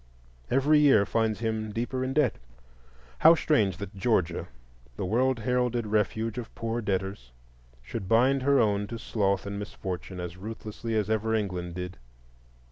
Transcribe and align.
Every 0.49 0.79
year 0.79 1.05
finds 1.05 1.41
him 1.41 1.71
deeper 1.71 2.03
in 2.03 2.13
debt. 2.13 2.39
How 3.19 3.35
strange 3.35 3.77
that 3.77 3.93
Georgia, 3.93 4.47
the 4.95 5.05
world 5.05 5.37
heralded 5.41 5.85
refuge 5.85 6.39
of 6.39 6.55
poor 6.55 6.81
debtors, 6.81 7.31
should 7.83 8.09
bind 8.09 8.41
her 8.41 8.59
own 8.59 8.87
to 8.87 8.97
sloth 8.97 9.45
and 9.45 9.59
misfortune 9.59 10.19
as 10.19 10.37
ruthlessly 10.37 10.95
as 10.95 11.07
ever 11.07 11.35
England 11.35 11.75
did! 11.75 11.99